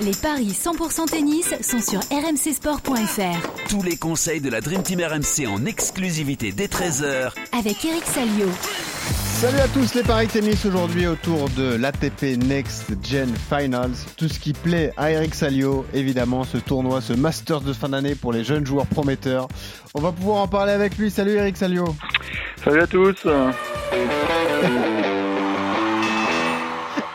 [0.00, 3.68] Les paris 100% tennis sont sur rmcsport.fr.
[3.68, 8.46] Tous les conseils de la Dream Team RMC en exclusivité dès 13h avec Eric Salio.
[9.40, 13.96] Salut à tous les paris tennis aujourd'hui autour de l'ATP Next Gen Finals.
[14.16, 18.14] Tout ce qui plaît à Eric Salio, évidemment, ce tournoi, ce Masters de fin d'année
[18.14, 19.48] pour les jeunes joueurs prometteurs.
[19.94, 21.10] On va pouvoir en parler avec lui.
[21.10, 21.96] Salut Eric Salio.
[22.62, 23.26] Salut à tous.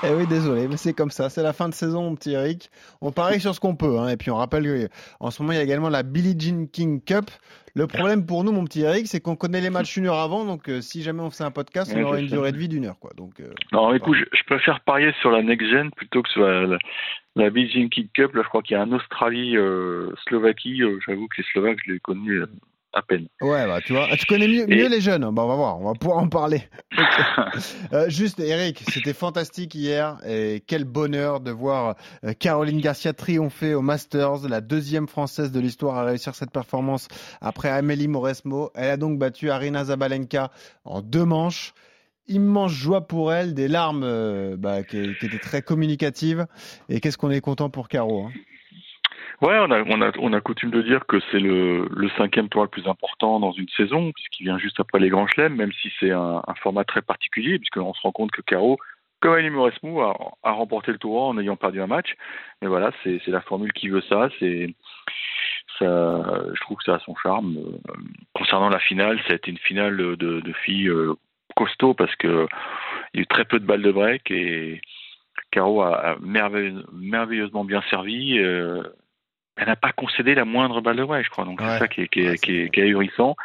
[0.06, 1.30] Eh oui, désolé, mais c'est comme ça.
[1.30, 2.70] C'est la fin de saison, mon petit Eric.
[3.00, 4.00] On parie sur ce qu'on peut.
[4.00, 4.10] Hein.
[4.10, 4.90] Et puis on rappelle
[5.20, 7.32] qu'en ce moment, il y a également la Billie Jean King Cup.
[7.76, 10.46] Le problème pour nous, mon petit Eric, c'est qu'on connaît les matchs une heure avant.
[10.46, 12.86] Donc euh, si jamais on fait un podcast, on aurait une durée de vie d'une
[12.86, 13.00] heure.
[13.00, 13.12] Quoi.
[13.16, 16.78] Donc, euh, non, écoute, je, préfère parier sur la Next Gen plutôt que sur la,
[17.36, 18.34] la, Billie Jean King Cup.
[18.34, 20.84] Là, je crois qu'il y a un Australie-Slovaquie.
[20.84, 22.42] Euh, J'avoue que les Slovaques, je les connais
[22.94, 23.28] à peine.
[23.42, 25.22] Ouais, bah tu vois, tu connais mieux, les jeunes.
[25.22, 26.64] Bah, on va voir, on va pouvoir en parler.
[27.94, 33.74] euh, juste, Eric, c'était fantastique hier et quel bonheur de voir euh, Caroline Garcia triompher
[33.74, 37.08] au Masters, la deuxième française de l'histoire à réussir cette performance
[37.42, 38.72] après Amélie Mauresmo.
[38.76, 40.52] Elle a donc battu Arina Zabalenka
[40.86, 41.74] en deux manches
[42.28, 46.48] immense joie pour elle, des larmes euh, bah, qui, qui, étaient très communicatives.
[46.88, 48.28] Et qu'est-ce qu'on est content pour Caro.
[48.28, 48.32] Hein?
[49.42, 52.88] Ouais, on a, on a, coutume de dire que c'est le, cinquième tour le plus
[52.88, 56.42] important dans une saison, puisqu'il vient juste après les grands chelems, même si c'est un,
[56.62, 58.78] format très particulier, puisqu'on se rend compte que Caro,
[59.20, 62.16] comme Ali Mauresmo, a, a, remporté le tour en ayant perdu un match.
[62.62, 64.30] Mais voilà, c'est la formule qui veut ça.
[64.40, 64.74] C'est
[65.80, 67.58] ça, je trouve que ça a son charme.
[67.58, 67.94] Euh,
[68.34, 71.16] concernant la finale, ça a été une finale de, filles euh,
[71.56, 72.48] costaud parce que
[73.14, 74.82] il y a eu très peu de balles de break et
[75.52, 78.40] Caro a, a merveilleuse, merveilleusement bien servi.
[78.40, 78.84] Euh,
[79.56, 81.46] elle n'a pas concédé la moindre balle de break, je crois.
[81.46, 83.36] Donc c'est ça qui est, qui, est, qui, est, qui est ahurissant.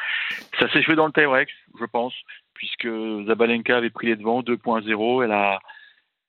[0.59, 2.15] Ça s'est joué dans le tie-break, je pense,
[2.55, 2.89] puisque
[3.27, 5.25] Zabalenka avait pris les devants 2.0.
[5.25, 5.61] Elle a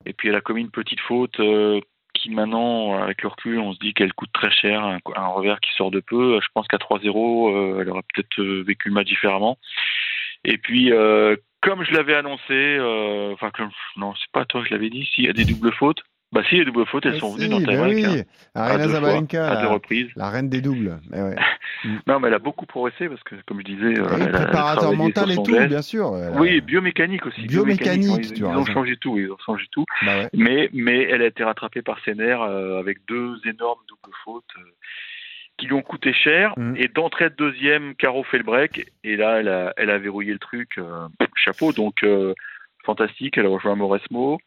[0.05, 1.81] et puis elle a commis une petite faute euh,
[2.13, 5.59] qui maintenant, avec le recul, on se dit qu'elle coûte très cher, un, un, revers
[5.59, 6.39] qui sort de peu.
[6.41, 9.57] Je pense qu'à 3-0, euh, elle aurait peut-être euh, vécu le match différemment.
[10.45, 13.51] Et puis, euh, comme je l'avais annoncé, euh, enfin,
[13.97, 16.01] non, c'est pas toi, je l'avais dit, s'il y a des doubles fautes.
[16.31, 18.05] Bah si, les doubles fautes, elles mais sont si, venues dans ta oui.
[18.05, 18.23] hein,
[18.53, 20.09] Arena Zabalenka, à deux reprises.
[20.15, 20.99] La reine des doubles.
[21.09, 21.35] Mais ouais.
[22.07, 24.95] non, mais elle a beaucoup progressé parce que, comme je disais, oui, elle préparateur a
[24.95, 25.69] mental et tout, geste.
[25.69, 26.11] bien sûr.
[26.35, 27.41] Oui, biomécanique aussi.
[27.47, 28.33] Biomécanique, biomécanique.
[28.33, 28.53] tu ils, vois.
[28.53, 29.85] ils ont changé tout, ils ont changé tout.
[30.05, 30.29] Bah ouais.
[30.33, 34.43] Mais, mais elle a été rattrapée par ses nerfs euh, avec deux énormes doubles fautes.
[34.59, 34.61] Euh,
[35.59, 36.53] qui lui ont coûté cher.
[36.57, 36.75] Mm.
[36.77, 38.91] Et d'entrée de deuxième, Caro fait le break.
[39.03, 40.77] Et là, elle a, elle a verrouillé le truc.
[40.77, 41.73] Euh, chapeau.
[41.73, 42.33] Donc, euh,
[42.85, 43.37] fantastique.
[43.37, 44.39] Elle a rejoint Mauresmo.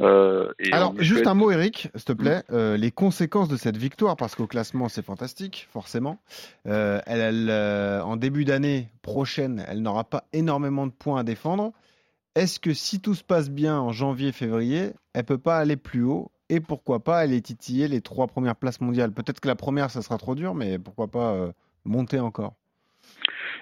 [0.00, 2.42] Euh, et Alors, juste un mot, Eric, s'il te plaît.
[2.50, 6.18] Euh, les conséquences de cette victoire, parce qu'au classement, c'est fantastique, forcément.
[6.66, 11.72] Euh, elle, elle, en début d'année prochaine, elle n'aura pas énormément de points à défendre.
[12.34, 16.30] Est-ce que si tout se passe bien en janvier-février, elle peut pas aller plus haut?
[16.50, 19.12] Et pourquoi pas aller titiller les trois premières places mondiales?
[19.12, 21.52] Peut-être que la première, ça sera trop dur, mais pourquoi pas
[21.84, 22.54] monter encore?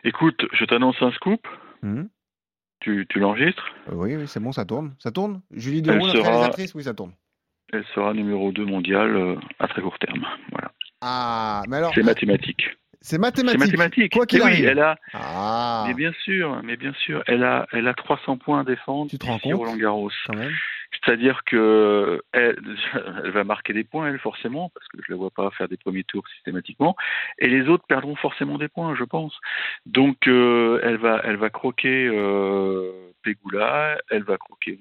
[0.05, 1.47] Écoute, je t'annonce un scoop.
[1.83, 2.09] Mhm.
[2.83, 4.95] Tu, tu l'enregistres Euh, Oui, oui, c'est bon, ça tourne.
[4.99, 7.13] Ça tourne Julie Deroux, sera- réalisatrice, oui, ça tourne.
[7.73, 10.27] Elle sera numéro 2 mondial euh, à très court terme.
[10.51, 10.73] Voilà.
[11.01, 12.65] Ah, mais alors, C'est mathématique.
[13.01, 13.61] c'est C'est mathématique.
[13.61, 14.13] mathématique.
[14.13, 14.67] Quoi qu'il Eh oui, arrive.
[14.67, 18.61] elle a, Ah, mais bien sûr, mais bien sûr, elle a, elle a 300 points
[18.61, 20.11] à défendre Tu te rends compte Roland Garros.
[20.27, 20.53] quand même.
[21.05, 22.57] C'est-à-dire que elle,
[23.31, 26.05] va marquer des points, elle, forcément, parce que je la vois pas faire des premiers
[26.05, 26.97] tours systématiquement.
[27.39, 29.39] Et les autres perdront forcément des points, je pense.
[29.87, 34.79] Donc, euh, elle va, elle va croquer euh, Pegula, elle va croquer.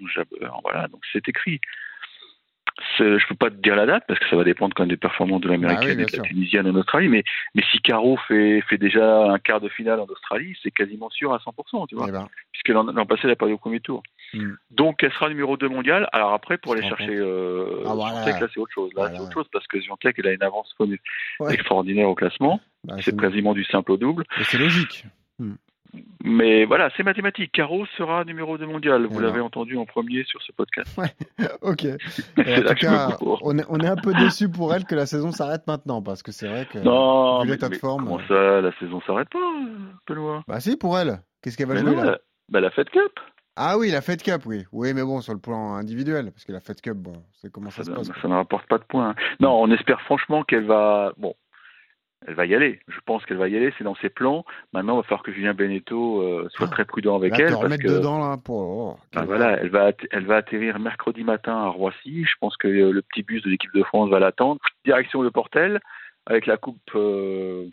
[0.63, 1.59] Voilà, donc c'est écrit.
[2.99, 4.97] Je peux pas te dire la date parce que ça va dépendre quand même des
[4.97, 7.07] performances de l'américaine oui, bien et de la tunisienne en Australie.
[7.09, 7.23] Mais,
[7.55, 11.33] mais si Caro fait, fait déjà un quart de finale en Australie, c'est quasiment sûr
[11.33, 14.03] à 100%, tu vois Eh ben, puisque l'an passé, elle pas eu au premier tour.
[14.33, 14.53] Hmm.
[14.71, 16.07] Donc, elle sera numéro 2 mondiale.
[16.13, 18.25] Alors après, pour aller chercher euh, Ah, voilà.
[18.25, 18.89] Là, c'est autre chose.
[18.95, 19.15] Là, Voilà.
[19.15, 20.97] c'est autre chose parce que Swiatek, elle a une avance Ouais.
[21.53, 22.59] extraordinaire au classement.
[22.85, 24.23] bah, C'est quasiment du simple au double.
[24.43, 25.05] c'est logique.
[26.23, 27.51] Mais voilà, c'est mathématique.
[27.51, 29.05] Caro sera numéro 2 mondial.
[29.07, 30.97] Vous l'avez entendu en premier sur ce podcast.
[31.61, 31.83] Ok.
[31.85, 31.97] Et
[32.37, 35.05] C'est en tout cas, on est, on est un peu déçu pour elle que la
[35.05, 38.05] saison s'arrête maintenant parce que c'est vrai que Non, mais, mais forme.
[38.05, 40.43] comment ça, la saison s'arrête pas, euh, Benoît?
[40.47, 41.19] Bah si pour elle.
[41.41, 42.11] Qu'est-ce qu'elle va Mais jouer non, là?
[42.11, 42.17] la,
[42.49, 43.11] bah, la Fed Cup.
[43.55, 44.63] Ah oui, la Fed Cup, oui.
[44.71, 47.69] Oui, mais bon, sur le plan individuel, parce que la Fed Cup, bon, c'est comment
[47.69, 48.09] ça se Ça, passe.
[48.21, 49.13] ça ne rapporte pas de points.
[49.39, 51.11] Non, on espère franchement qu'elle va.
[51.17, 51.33] Bon,
[52.27, 52.79] elle va y aller.
[52.87, 53.73] Je pense qu'elle va y aller.
[53.77, 54.45] C'est dans ses plans.
[54.73, 57.77] Maintenant, il va falloir que Julien Beneteau euh, soit Ah, très prudent avec elle parce
[57.77, 58.59] que dedans là pour.
[58.61, 62.23] oh, bah, quel- voilà, elle va att- elle va atterrir mercredi matin à Roissy.
[62.25, 64.59] Je pense que euh, le petit bus de l'équipe de France va l'attendre.
[64.85, 65.79] Direction le Portel
[66.27, 67.67] avec la coupe euh,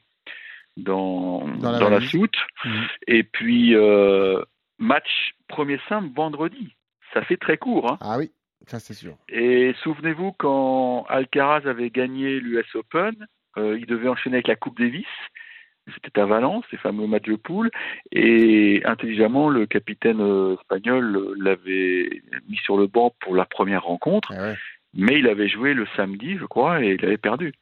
[0.77, 2.11] dans Dans la dans la valise.
[2.11, 2.37] soute.
[2.65, 2.87] Mhm.
[3.07, 4.43] Et puis euh,
[4.79, 6.75] match premier simple vendredi.
[7.15, 7.91] Ça fait très court.
[7.93, 7.99] Hein.
[8.01, 8.31] Ah oui.
[8.67, 9.17] Ça, c'est sûr.
[9.31, 13.15] Et souvenez-vous, quand Alcaraz avait gagné l'US Open,
[13.79, 15.07] il devait enchaîner avec la Coupe Davis.
[15.95, 17.71] C'était à Valence, ces fameux matchs de poule,
[18.13, 20.21] et intelligemment, le capitaine
[20.61, 22.11] espagnol l'avait
[22.47, 24.55] mis sur le banc pour la première rencontre, Ah ouais.
[24.93, 27.55] mais il avait joué le samedi, je crois, et il avait perdu.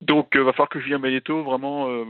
[0.00, 2.04] Donc, il va falloir que Julien Benedetto vraiment euh,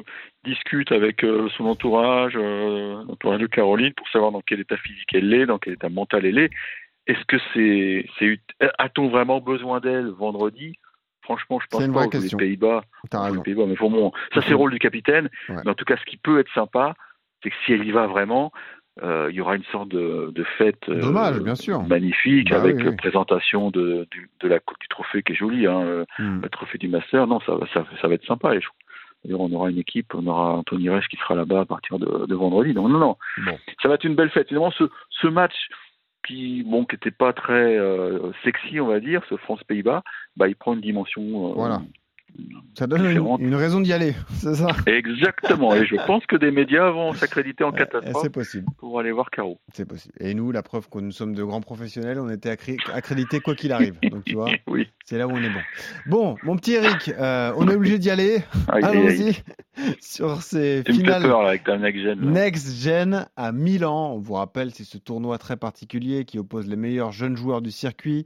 [0.45, 5.15] discute avec euh, son entourage, euh, l'entourage de Caroline, pour savoir dans quel état physique
[5.15, 6.51] elle est, dans quel état mental elle est.
[7.07, 8.41] Est-ce que c'est, ut-
[8.79, 10.79] a-t-on vraiment besoin d'elle vendredi?
[11.37, 12.05] Franchement, je pense pas.
[12.07, 12.39] Aux question.
[12.39, 15.29] Pays-Bas, mais pour moi, ça c'est le rôle du capitaine.
[15.49, 15.57] Ouais.
[15.65, 16.95] Mais en tout cas, ce qui peut être sympa,
[17.43, 18.53] c'est que si elle y va vraiment,
[19.03, 21.83] euh, il y aura une sorte de, de fête euh, Dommage, bien sûr.
[21.85, 22.97] magnifique Bah avec oui, oui.
[22.97, 26.41] présentation de, du, de la du trophée qui est jolie, hein, euh, Hmm.
[26.43, 27.27] le trophée du Master.
[27.27, 28.55] Non, ça, va- ça, ça va être sympa.
[28.55, 28.69] Et je-
[29.25, 32.27] D'ailleurs, on aura une équipe, on aura Anthony Reich qui sera là-bas à partir de,
[32.27, 32.75] de vendredi.
[32.75, 33.57] Donc non, non, Bon.
[33.81, 34.49] ça va être une belle fête.
[34.49, 35.55] Finalement, ce, ce match
[36.27, 40.03] qui, bon, qui n'était pas très euh, sexy, on va dire, ce France-Pays-Bas,
[40.37, 41.51] bah, il prend une dimension.
[41.51, 41.83] euh, Voilà.
[42.79, 43.05] Ça donne
[43.41, 44.69] une, raison d'y aller, c'est ça?
[44.87, 45.75] Exactement.
[45.75, 49.13] Et je pense que des médias vont s'accréditer en Euh, catastrophe C'est possible, pour aller
[49.13, 49.59] voir Caro.
[49.75, 50.15] c'est possible.
[50.19, 53.55] Et nous, la preuve que nous sommes de grands professionnels, on était accré- accrédités quoi
[53.55, 53.99] qu'il arrive.
[54.11, 54.89] Donc tu vois, oui.
[55.05, 55.61] c'est là où on est bon.
[56.07, 58.39] Bon, mon petit Eric, euh, on est obligé d'y aller.
[58.69, 59.37] Allons-y
[60.01, 62.21] sur ces finales peur là, avec ta next gen.
[62.21, 64.13] Next Gen à Milan.
[64.15, 67.71] On vous rappelle, c'est ce tournoi très particulier qui oppose les meilleurs jeunes joueurs du
[67.71, 68.25] circuit.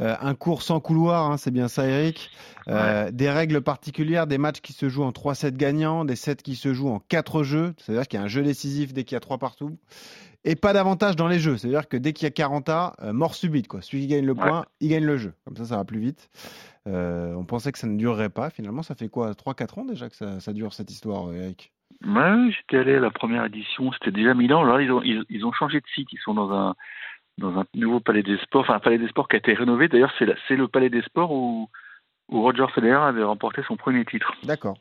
[0.00, 2.30] Euh, un cours sans couloir, hein, c'est bien ça, Eric.
[2.68, 6.36] Euh, Des règles particulières, des matchs qui se jouent en 3 sets gagnants, des sets
[6.36, 7.74] qui se jouent en 4 jeux.
[7.78, 9.76] C'est-à-dire qu'il y a un jeu décisif dès qu'il y a 3 partout.
[10.44, 11.56] Et pas d'avantage dans les jeux.
[11.58, 13.66] C'est-à-dire que dès qu'il y a 40 A, euh, mort subite.
[13.68, 13.82] Quoi.
[13.82, 14.38] Celui qui gagne le Ouais.
[14.48, 15.32] point, il gagne le jeu.
[15.44, 16.30] Comme ça, ça va plus vite.
[16.88, 18.50] Euh, on pensait que ça ne durerait pas.
[18.50, 21.72] Finalement, ça fait quoi 3-4 ans déjà que ça, ça dure cette histoire, Eric?
[22.04, 24.62] Ouais, j'étais allé à la première édition, c'était déjà Milan.
[24.62, 26.74] Alors là, ils ont, ils, ils ont changé de site, ils sont dans un,
[27.38, 29.88] dans un nouveau palais des sports, enfin un palais des sports qui a été rénové.
[29.88, 31.68] D'ailleurs, c'est le palais des sports où,
[32.28, 34.32] où Roger Federer avait remporté son premier titre.
[34.44, 34.78] D'accord.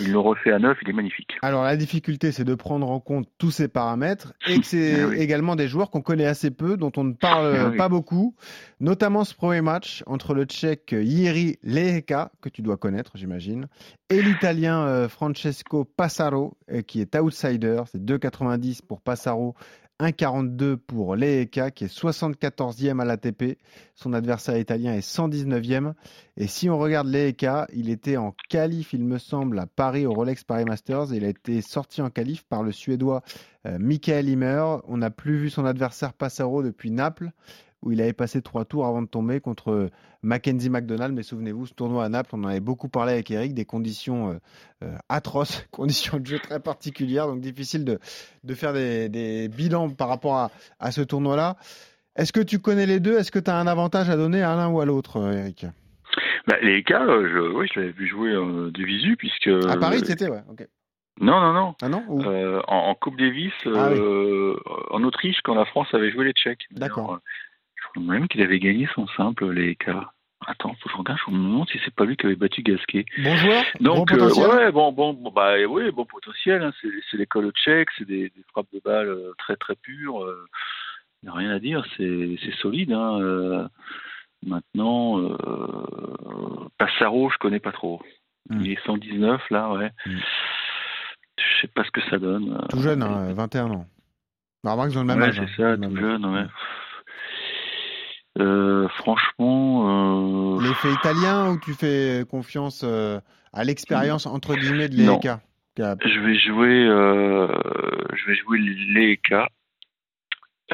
[0.00, 1.38] Ils l'ont refait à neuf, il est magnifique.
[1.42, 5.16] Alors la difficulté, c'est de prendre en compte tous ces paramètres et que c'est oui.
[5.18, 7.76] également des joueurs qu'on connaît assez peu, dont on ne parle oui.
[7.76, 8.34] pas beaucoup,
[8.80, 13.66] notamment ce premier match entre le Tchèque Jiri Leheka, que tu dois connaître, j'imagine,
[14.10, 17.82] et l'Italien euh, Francesco Passaro, euh, qui est outsider.
[17.90, 19.54] C'est 2,90 pour Passaro,
[20.00, 23.58] 1,42 pour Leheka, qui est 74e à l'ATP.
[23.96, 25.94] Son adversaire italien est 119e.
[26.36, 30.12] Et si on regarde Leheka, il était en qualif, il me semble, à Paris au
[30.12, 31.12] Rolex Paris Masters.
[31.12, 33.22] Il a été sorti en qualif par le Suédois
[33.66, 34.78] euh, Michael Himmer.
[34.86, 37.32] On n'a plus vu son adversaire Passaro depuis Naples,
[37.82, 39.88] où il avait passé trois tours avant de tomber contre
[40.22, 41.14] Mackenzie McDonald.
[41.14, 44.30] Mais souvenez-vous, ce tournoi à Naples, on en avait beaucoup parlé avec Eric, des conditions
[44.30, 44.34] euh,
[44.84, 47.98] euh, atroces, conditions de jeu très particulières, donc difficile de,
[48.44, 51.56] de faire des, des bilans par rapport à, à ce tournoi-là.
[52.16, 53.16] Est-ce que tu connais les deux?
[53.16, 55.66] Est-ce que tu as un avantage à donner à l'un ou à l'autre, euh, Eric?
[56.48, 59.46] Bah, les cas, euh, je, oui, je l'avais vu jouer euh, de visu, puisque.
[59.68, 60.42] À Paris, euh, c'était, ouais.
[60.50, 60.66] ok.
[61.20, 61.74] Non, non, non.
[61.82, 63.98] Ah non Ou- Euh, en, en Coupe Davis, Ah oui.
[64.00, 64.56] euh,
[64.90, 66.64] en Autriche, quand la France avait joué les Tchèques.
[66.72, 67.20] D'accord.
[67.98, 70.10] Même qu'il avait gagné son simple, les cas.
[70.46, 72.62] Attends, faut que je regarde, je me demande si c'est pas lui qui avait battu
[72.62, 73.04] Gasquet.
[73.22, 76.62] Bon joueur Donc, bon euh, potentiel ouais, bon, bon, bon, bah oui, bon potentiel.
[76.62, 80.24] hein, c'est, l'école tchèque, c'est des, des frappes de balles euh, très très pures.
[81.22, 82.92] Il n'y a rien à dire, c'est, solide.
[82.92, 83.66] Hein, euh,
[84.46, 88.00] maintenant, euh, Passaro, je connais pas trop.
[88.48, 88.60] Hmm.
[88.60, 89.90] Il est 119 là, ouais.
[90.06, 90.18] Hmm.
[91.36, 92.52] Je sais pas ce que ça donne.
[92.54, 93.86] euh, Tout jeune, hein, 21 ans.
[94.62, 95.34] Bah, remarque, ils ont le même ouais, âge.
[95.56, 96.46] c'est hein, ça, tout jeune, ouais.
[98.38, 103.20] Euh, franchement, euh, L'effet italien ou tu fais confiance euh,
[103.52, 105.28] à l'expérience entre guillemets de l'EK
[105.76, 108.58] Je vais jouer, je vais jouer.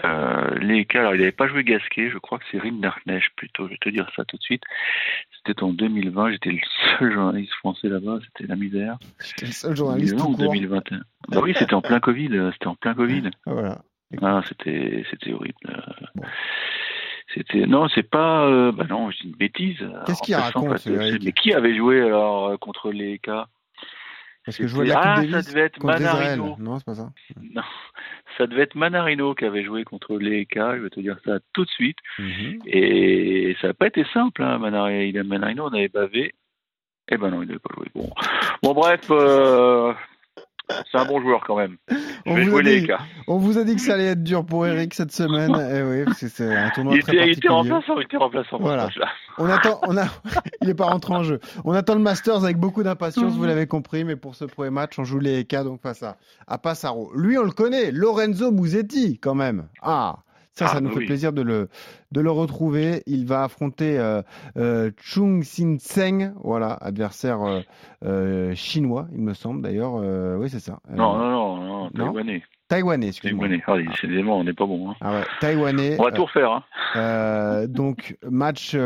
[0.05, 3.73] Euh, Leka, alors il n'avait pas joué Gasquet, je crois que c'est Rinderknecht plutôt, je
[3.73, 4.65] vais te dire ça tout de suite.
[5.47, 6.59] C'était en 2020, j'étais le
[6.99, 8.99] seul journaliste français là-bas, c'était la misère.
[9.25, 10.53] J'étais le seul journaliste 2020 tout ou court.
[10.53, 11.01] 2021.
[11.29, 13.31] Bah oui, c'était en plein Covid, c'était en plein Covid.
[13.47, 13.83] Ah, Voilà.
[14.21, 15.55] Ah, c'était, c'était horrible.
[16.17, 16.23] Bon.
[17.33, 19.79] C'était, non, c'est pas, euh, bah non, dis une bêtise.
[20.07, 23.47] Qu'est-ce qu'il raconte, Eric Mais qui avait joué alors euh, contre les cas
[24.45, 25.83] Parce que je vois la Ah, ça devait être.
[25.83, 26.57] Manarino.
[26.59, 27.11] Non, c'est pas ça.
[27.41, 27.63] Non,
[28.39, 31.39] ça devait être Manarino qui avait joué contre les cas, je vais te dire ça
[31.53, 31.99] tout de suite.
[32.19, 32.61] Mhm.
[32.67, 36.35] Et ça n'a pas été simple, hein, Manarino, Manarino, on avait bavé.
[37.11, 37.87] Eh ben non, il n'avait pas joué.
[37.95, 38.11] Bon,
[38.63, 39.93] bon bref, euh,
[40.91, 41.77] c'est un bon joueur quand même.
[42.27, 42.89] On vous, les dit,
[43.27, 45.51] on vous a dit que ça allait être dur pour Eric cette semaine.
[45.55, 48.17] eh oui, parce que c'est un tournoi Il très était, il était remplaçant, il était
[48.17, 48.57] remplaçant.
[48.59, 48.89] pour Voilà.
[49.39, 50.07] On attend, on a,
[50.63, 51.41] il est pas rentré en jeu.
[51.65, 54.99] On attend le Masters avec beaucoup d'impatience, vous l'avez compris, mais pour ce premier match,
[54.99, 56.17] on joue les EK donc face à,
[56.47, 57.13] à Passaro.
[57.15, 59.67] Lui, on le connaît, Lorenzo Musetti, quand même.
[59.83, 60.19] Ah,
[60.57, 61.07] Ça, ça Ah, nous bah fait oui.
[61.07, 61.69] plaisir de le,
[62.13, 63.03] de le retrouver.
[63.07, 64.23] Il va affronter euh,
[64.57, 67.61] euh, Chung Sin Seng, voilà, adversaire euh,
[68.05, 69.97] euh, chinois, il me semble d'ailleurs.
[69.97, 70.79] Euh, oui, c'est ça.
[70.91, 72.43] Euh, Non, non, non, non, non Taïwanais.
[72.69, 73.49] Taïwanais, excuse-moi.
[73.49, 73.65] Taïwanais.
[73.89, 74.91] Ah, décidément, on n'est pas bon.
[74.91, 74.95] Hein.
[75.01, 75.97] Ah ouais, Taïwanais.
[75.99, 76.63] On va tout refaire.
[76.95, 77.67] Hein.
[77.67, 78.77] donc, match.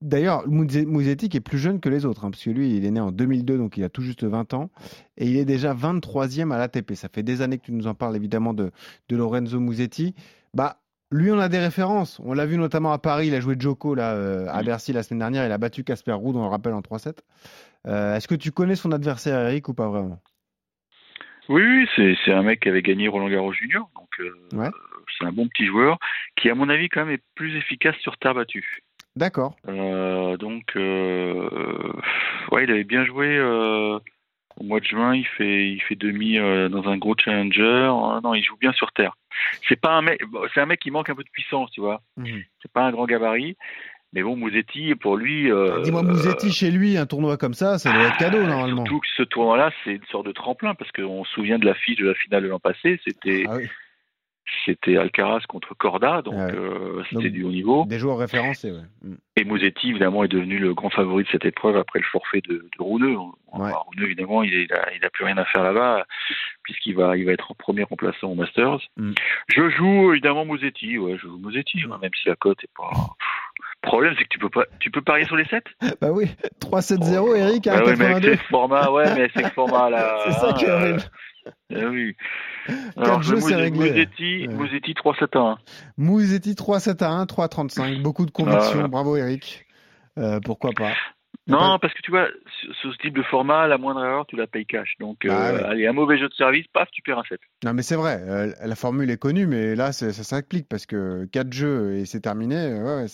[0.00, 2.84] D'ailleurs, Mouze- Mouzetti qui est plus jeune que les autres, hein, parce que lui, il
[2.84, 4.70] est né en 2002, donc il a tout juste 20 ans,
[5.16, 6.94] et il est déjà 23e à l'ATP.
[6.94, 8.70] Ça fait des années que tu nous en parles, évidemment, de,
[9.08, 10.14] de Lorenzo Musetti.
[10.54, 10.76] Bah,
[11.10, 12.20] lui, on a des références.
[12.24, 14.66] On l'a vu notamment à Paris, il a joué Joko là, euh, à Mm.
[14.66, 17.22] Bercy la semaine dernière, il a battu Casper Ruud, on le rappelle, en 3-7.
[17.86, 20.20] Euh, Est-ce que tu connais son adversaire, Eric, ou pas vraiment?
[21.48, 24.68] Oui, oui, c'est c'est un mec qui avait gagné Roland Garros Junior, donc euh, Ouais.
[25.18, 25.98] c'est un bon petit joueur
[26.36, 28.82] qui, à mon avis, quand même est plus efficace sur terre battue.
[29.16, 29.56] D'accord.
[29.66, 33.38] Donc, ouais, il avait bien joué
[34.58, 35.14] au mois de juin.
[35.14, 37.88] Il fait, il fait demi euh, dans un gros challenger.
[37.90, 39.14] Ah, non, il joue bien sur terre.
[39.68, 40.20] C'est pas un mec,
[40.54, 42.02] c'est un mec qui manque un peu de puissance, tu vois.
[42.16, 42.42] Mhm.
[42.62, 43.56] C'est pas un grand gabarit,
[44.12, 45.50] mais bon, Mouzetti, pour lui.
[45.50, 48.84] euh, Dis-moi, Mouzetti, chez lui, un tournoi comme ça, ça doit être cadeau, euh, normalement.
[48.84, 51.74] Surtout que ce tournoi-là, c'est une sorte de tremplin, parce qu'on se souvient de la
[51.74, 53.00] fiche de la finale de l'an passé.
[53.06, 53.68] C'était, Ah oui.
[54.64, 56.54] C'était Alcaraz contre Corda, donc Ah ouais.
[56.54, 57.84] euh, c'était du haut niveau.
[57.86, 58.82] Des joueurs référencés, ouais.
[59.02, 59.14] Mm.
[59.36, 62.54] Et Mosetti, évidemment, est devenu le grand favori de cette épreuve après le forfait de,
[62.76, 63.16] de Rouneux.
[63.52, 63.70] Ouais.
[63.72, 66.06] Rouneux, évidemment, il n'a plus rien à faire là-bas,
[66.62, 68.80] puisqu'il va, il va être en premier remplaçant au Masters.
[68.96, 69.12] Mm.
[69.48, 70.98] Je joue, évidemment, Mosetti.
[70.98, 72.90] Ouais, je joue Mosetti, moi, même si la cote est pas...
[73.84, 75.62] Le problème, c'est que tu peux pas, tu peux parier sur les 7
[76.00, 76.26] Bah oui,
[76.60, 78.32] 3-7-0, Eric, bah ouais, mais avec 82.
[78.32, 80.18] ce format, ouais, mais c'est le format là.
[80.26, 80.98] C'est ça qui hein, horrible.
[80.98, 81.02] euh,
[81.74, 82.16] ah oui.
[82.68, 83.90] Je jeux, c'est réglé.
[83.90, 84.54] Mosetti, Ouais.
[84.54, 85.58] Mosetti 3-7 1.
[85.96, 88.02] Mouzetti 3-7 à 1, 3-35.
[88.02, 88.82] Beaucoup de conviction.
[88.84, 88.88] Ah.
[88.88, 89.66] Bravo, Eric.
[90.18, 90.92] Euh, pourquoi pas
[91.46, 92.26] Non, parce que tu vois,
[92.60, 94.94] ce, ce type de format, la moindre erreur, tu la payes cash.
[95.00, 95.62] Donc, Bah euh, ouais.
[95.64, 97.38] allez, un mauvais jeu de service, paf, tu perds un 7.
[97.64, 98.18] Non, mais c'est vrai.
[98.22, 102.20] euh, la formule est connue, mais là, ça s'applique parce que 4 jeux et c'est
[102.20, 102.56] terminé.
[102.56, 103.06] euh, Ouais,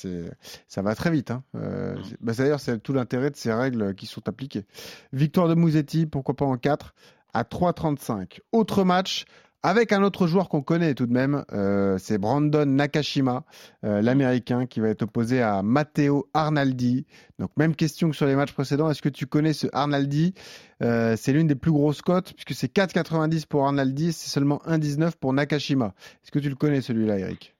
[0.68, 1.30] ça va très vite.
[1.30, 1.42] Hein.
[1.56, 4.64] Euh, c'est- bah, D'ailleurs, c'est tout l'intérêt de ces règles qui sont appliquées.
[5.12, 6.94] Victoire de Mouzetti, pourquoi pas en 4,
[7.34, 8.40] à 3-35.
[8.52, 9.24] Autre match.
[9.66, 13.44] Avec un autre joueur qu'on connaît tout de même, euh, c'est Brandon Nakashima,
[13.82, 17.06] euh, l'Américain, qui va être opposé à Matteo Arnaldi.
[17.38, 18.90] Donc même question que sur les matchs précédents.
[18.90, 20.34] Est-ce que tu connais ce Arnaldi?
[20.82, 25.18] Euh, C'est l'une des plus grosses cotes, puisque c'est 4,90 pour Arnaldi, c'est seulement 1,19
[25.18, 25.94] pour Nakashima.
[26.22, 27.54] Est-ce que tu le connais celui-là, Eric?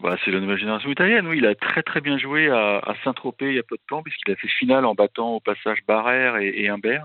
[0.00, 1.28] Bah, c'est la nouvelle génération italienne.
[1.28, 4.02] Oui, il a très très bien joué à, Saint-Tropez il y a peu de temps,
[4.02, 7.04] puisqu'il a fait finale en battant au passage Barrère et, et Humbert.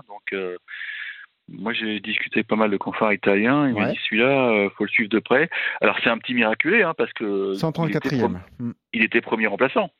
[1.48, 3.68] Moi, j'ai discuté avec pas mal de confrères italiens.
[3.68, 3.92] Il m'a Ouais.
[3.92, 5.48] dit celui-là, euh, faut le suivre de près.
[5.80, 8.18] Alors, c'est un petit miraculé, hein, parce que il était, 134e.
[8.18, 8.72] pro- Hmm.
[8.92, 9.90] il était premier remplaçant.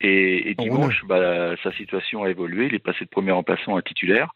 [0.00, 2.66] Et, dimanche, bah, sa situation a évolué.
[2.66, 4.32] Il est passé de premier remplaçant à titulaire.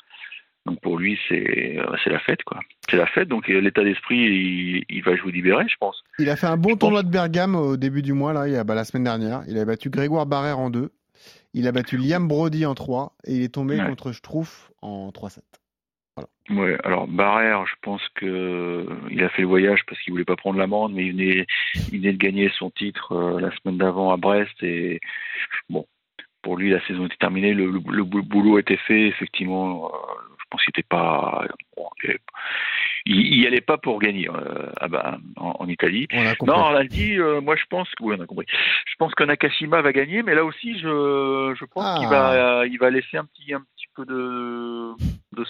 [0.67, 2.61] Donc pour lui, c'est euh, c'est la fête, quoi.
[2.89, 3.27] C'est la fête.
[3.29, 6.03] Donc l'état d'esprit, il, il va jouer libéré, je pense.
[6.21, 8.55] Il a fait un bon Je tournoi de Bergame au début du mois, là, il
[8.55, 9.43] y a, bah, la semaine dernière.
[9.49, 10.93] Il a battu Grégoire Barrère en 2.
[11.55, 13.17] Il a battu Liam Brody en 3.
[13.25, 13.87] Et il est tombé Ouais.
[13.89, 15.41] contre Schtroumpf en 3-7.
[16.51, 20.37] Ouais, alors Barrère, je pense que il a fait le voyage parce qu'il voulait pas
[20.37, 21.47] prendre l'amende, mais il venait,
[21.93, 25.01] il venait de gagner son titre euh, la semaine d'avant à Brest et
[25.71, 25.87] bon,
[26.43, 29.87] pour lui la saison était terminée, le, le, le boulot était fait, effectivement.
[29.87, 29.99] euh,
[30.39, 31.47] je pense qu'il était pas,
[31.79, 36.07] bon, il, il y allait pas pour gagner euh, ah bah, en, en Italie.
[36.13, 36.35] On a.
[36.45, 38.45] Non, on l'a dit, euh, moi je pense que oui, on a compris.
[38.51, 41.97] Je pense que Nakashima va gagner, mais là aussi je, je pense Ah.
[41.99, 44.52] qu'il va, il va laisser un petit, un petit peu de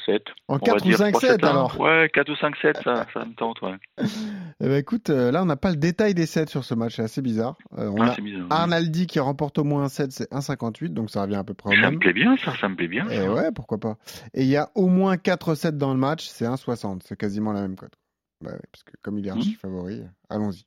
[0.07, 0.23] 7.
[0.49, 1.45] en On va 4 ou dire 5-7 3-7-1.
[1.49, 1.81] alors.
[1.81, 3.75] Ouais, 4 ou 5-7, ça, ça me tente, ouais.
[3.99, 6.97] Eh ben, écoute, euh, là, on n'a pas le détail des 7 sur ce match.
[6.97, 7.57] C'est assez bizarre.
[7.79, 8.47] Euh, on Ah, a bizarre.
[8.51, 10.89] Arnaldi qui remporte au moins un 7, c'est 1,58.
[10.93, 11.95] Donc ça revient à peu près au Ça même.
[11.95, 13.09] me plaît bien, ça, ça me plaît bien.
[13.09, 13.33] Et ça.
[13.33, 13.97] ouais, pourquoi pas.
[14.35, 17.01] Et il y a au moins 4-7 dans le match, c'est 1,60.
[17.05, 17.95] C'est quasiment la même cote.
[18.43, 20.65] Bah ouais, parce que comme il est archi favori, allons-y.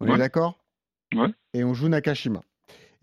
[0.00, 0.58] On est d'accord?
[1.14, 1.28] Ouais.
[1.52, 2.40] Et on joue Nakashima.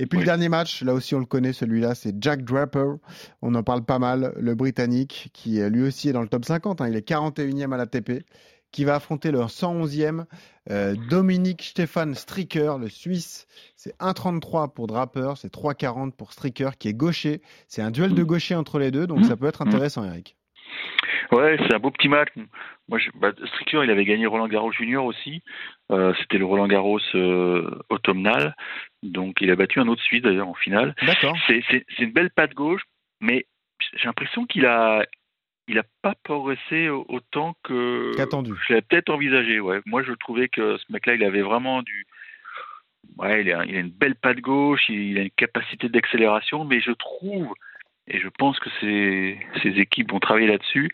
[0.01, 2.95] Et puis le dernier match, là aussi on le connaît, celui-là, c'est Jack Draper.
[3.41, 6.81] On en parle pas mal, le Britannique, qui lui aussi est dans le top 50.
[6.81, 6.87] hein.
[6.89, 8.23] il est 41e à l'ATP,
[8.71, 10.25] qui va affronter le 111e
[10.71, 13.45] euh, Dominique Stefan Stricker, le Suisse.
[13.75, 17.41] C'est 1,33 pour Draper, c'est 3,40 pour Stricker, qui est gaucher.
[17.67, 18.25] C'est un duel de Mm.
[18.25, 19.23] gaucher entre les deux, donc Mm.
[19.25, 20.35] ça peut être intéressant, Eric.
[21.31, 22.29] Ouais, c'est un beau petit match.
[22.89, 25.41] Moi, je, bah, Stricker, il avait gagné Roland Garros Junior aussi.
[25.91, 28.53] Euh, C'était le Roland Garros euh, automnal.
[29.01, 30.93] Donc, il a battu un autre Suisse, d'ailleurs, en finale.
[31.03, 31.37] D'accord.
[31.47, 31.63] C'est
[31.99, 32.81] une belle patte gauche,
[33.21, 33.45] mais
[33.95, 35.05] j'ai l'impression qu'il a,
[35.69, 38.51] il a pas progressé au- autant que Qu'attendu.
[38.67, 39.59] je l'avais peut-être envisagé.
[39.61, 39.79] Ouais.
[39.85, 42.05] Moi, je trouvais que ce mec-là, il avait vraiment du.
[43.17, 46.81] Ouais, il a, il a une belle patte gauche, il a une capacité d'accélération, mais
[46.81, 47.53] je trouve,
[48.11, 50.91] et je pense que ces, ces équipes vont travailler là-dessus,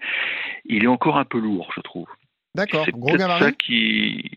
[0.66, 2.08] il est encore un peu lourd, je trouve.
[2.56, 2.84] D'accord.
[2.86, 4.32] C'est Gros ça gabarit qui.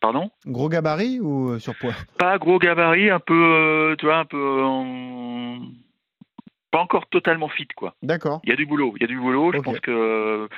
[0.00, 0.30] Pardon?
[0.46, 1.92] Gros gabarit ou surpoids?
[2.18, 4.62] Pas gros gabarit, un peu, tu vois, un peu.
[4.64, 5.60] en-
[6.70, 7.94] Pas encore totalement fit, quoi.
[8.02, 8.40] D'accord.
[8.44, 9.52] Il y a du boulot, il y a du boulot.
[9.52, 10.48] Je pense que.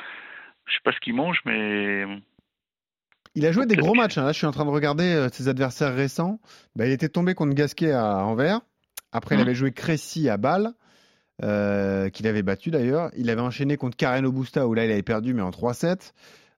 [0.67, 2.05] Je sais pas ce qu'il mange, mais.
[3.35, 4.19] Il a joué des gros matchs.
[4.19, 4.25] hein.
[4.25, 6.39] Là, je suis en train de regarder euh, ses adversaires récents.
[6.77, 8.61] Bah, il était tombé contre Gasquet à Anvers.
[9.11, 9.43] Après, il Mhm.
[9.43, 10.73] avait joué Crécy à Bâle,
[11.43, 13.11] euh, qu'il avait battu d'ailleurs.
[13.17, 16.13] Il avait enchaîné contre Karen Augusta, où là, il avait perdu, mais en 3-7.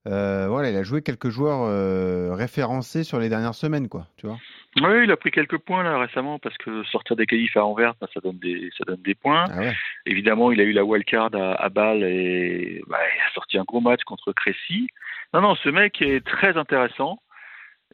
[0.06, 4.06] Euh, voilà, il a joué quelques joueurs euh, référencés sur les dernières semaines, quoi.
[4.18, 4.36] Tu vois
[4.82, 7.94] Oui, il a pris quelques points là récemment parce que sortir des qualifs à Anvers,
[7.98, 9.46] bah, ça donne des, ça donne des points.
[9.50, 9.72] ah ouais.
[10.04, 13.64] Évidemment, il a eu la wildcard à, à Bâle et bah, il a sorti un
[13.64, 14.88] gros match contre Crécy.
[15.32, 17.18] Non, non, ce mec est très intéressant.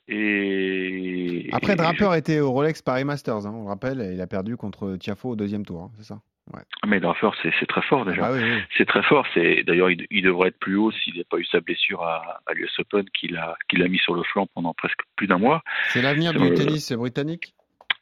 [0.09, 4.01] Et Après, et Draper était au Rolex Paris Masters, hein, on le rappelle.
[4.01, 6.21] et Il a perdu contre Tiafo au deuxième tour, hein, c'est ça
[6.53, 8.27] je- Mais Draper, c'est très fort déjà.
[8.27, 8.63] Ah oui, oui.
[8.77, 9.27] C'est très fort.
[9.35, 12.41] C'est d'ailleurs, il, il devrait être plus haut s'il n'a pas eu sa blessure à,
[12.47, 15.39] à l'US Open qu'il a, qu'il a mis sur le flanc pendant presque plus d'un
[15.39, 15.63] mois.
[15.89, 17.55] C'est l'avenir du Euh, tennis britannique?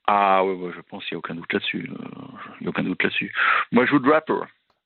[0.06, 1.90] Ah ouais, ouais, je pense qu'il n'y a aucun doute là-dessus.
[1.90, 2.04] Euh,
[2.60, 3.32] Il n'y a aucun doute là-dessus.
[3.72, 4.40] Moi, je joue Draper.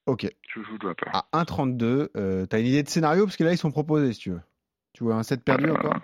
[0.07, 0.27] Ok.
[0.49, 1.11] Je joue Draper.
[1.13, 3.25] À 1,32, euh, t'as une idée de scénario?
[3.25, 4.41] Parce que là, ils sont proposés, si tu veux.
[4.95, 5.95] Tu vois un set perdu Euh, encore?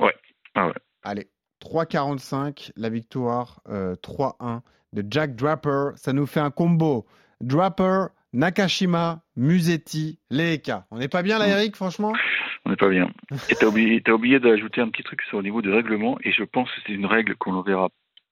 [0.00, 0.14] ouais.
[0.56, 0.74] Ah ouais.
[1.04, 1.28] Allez,
[1.62, 4.60] 3,45, la victoire, euh, 3-1
[4.92, 5.90] de Jack Draper.
[5.96, 7.06] Ça nous fait un combo.
[7.40, 10.86] Draper, Nakashima, Musetti, Leeka.
[10.90, 11.50] On n'est pas bien là, Mm.
[11.50, 12.12] Eric, franchement?
[12.64, 13.10] On n'est pas bien.
[13.48, 16.32] Et t'as oublié, t'as oublié d'ajouter un petit truc sur le niveau du règlement, et
[16.32, 17.88] je pense que c'est une règle qu'on verra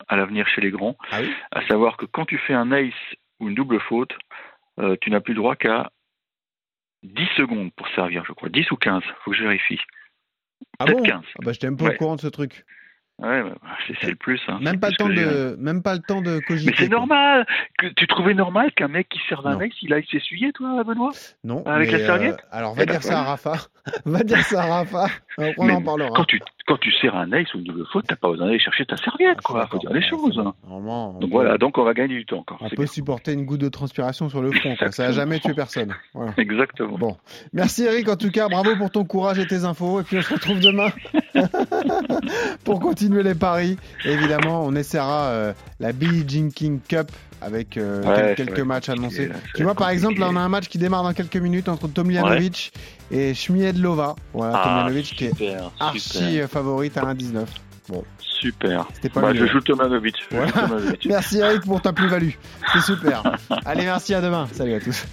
[0.08, 2.92] à l'avenir chez les grands, Ah oui à savoir que quand tu fais un ace
[3.38, 4.12] ou une double faute,
[4.78, 5.90] euh, tu n'as plus le droit qu'à
[7.02, 8.48] 10 secondes pour servir, je crois.
[8.48, 9.78] 10 ou 15, faut que je vérifie.
[10.78, 11.04] Ah Peut-être bon?
[11.04, 11.22] 15.
[11.24, 12.64] ah bah, J'étais un peu au courant de ce truc.
[13.20, 13.52] Ouais, ouais,
[14.00, 14.40] c'est le plus.
[14.48, 14.58] hein.
[14.62, 16.70] Même pas, le temps de, même pas le temps de cogiter.
[16.70, 17.46] Mais c'est normal
[17.78, 19.60] que Tu trouvais normal qu'un mec qui d'un Non.
[19.60, 21.10] ace, il aille s'essuyer, toi, Benoît?
[21.44, 21.62] Non.
[21.66, 22.34] Avec mais, la serviette?
[22.40, 23.52] euh, Alors, va Eh ben, dire ça à Rafa.
[24.06, 25.06] va dire ça à Rafa.
[25.58, 26.10] On Mais en parlera.
[26.14, 28.60] Quand tu, quand tu sers un ace ou une double faute, t'as pas besoin d'aller
[28.60, 29.66] chercher ta serviette, quoi.
[29.66, 30.38] Faut dire les choses.
[30.38, 30.54] hein.
[31.20, 32.58] Donc voilà, donc on va gagner du temps encore.
[32.60, 32.86] On peut bien.
[32.86, 34.76] supporter une goutte de transpiration sur le front.
[34.76, 34.92] Quoi.
[34.92, 35.92] Ça n'a jamais tué personne.
[36.14, 36.32] Voilà.
[36.36, 36.96] Exactement.
[36.96, 37.16] Bon.
[37.52, 40.00] Merci Eric, en tout cas, bravo pour ton courage et tes infos.
[40.00, 40.90] Et puis on se retrouve demain
[42.64, 43.76] pour continuer les paris.
[44.04, 48.88] Et évidemment, on essaiera euh, la Billie Jean King Cup avec euh, Ouais, quelques matchs
[48.88, 49.28] annoncés.
[49.28, 51.68] là, Tu vois, par exemple, là, on a un match qui démarre dans quelques minutes
[51.68, 52.72] entre Tomljanovic
[53.10, 54.14] et Schmiedlova.
[54.32, 57.46] Voilà, Ah, Tomljanovic qui est super, archi super, euh, favorite à 1,19.
[58.20, 58.86] super.
[58.94, 59.60] C'était pas Bah, je joue
[60.30, 60.52] Voilà.
[60.52, 61.06] Tomanovic.
[61.08, 62.30] Merci Eric pour ta plus-value.
[62.72, 63.22] C'est super.
[63.64, 64.46] Allez, merci, à demain.
[64.52, 65.04] Salut à tous.